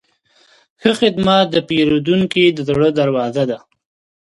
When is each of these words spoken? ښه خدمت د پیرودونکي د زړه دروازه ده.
ښه 0.81 0.91
خدمت 0.99 1.45
د 1.51 1.55
پیرودونکي 1.69 2.43
د 2.51 2.59
زړه 2.69 2.89
دروازه 2.99 3.43
ده. 3.49 3.59